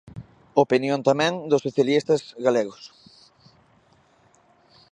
[0.63, 2.83] Opinión tamén dos socialistas galegos.